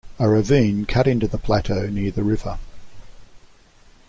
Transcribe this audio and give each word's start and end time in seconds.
A 0.17 0.27
ravine 0.27 0.85
cut 0.87 1.05
into 1.05 1.27
the 1.27 1.37
plateau 1.37 1.85
near 1.85 2.09
the 2.09 2.23
river. 2.23 2.57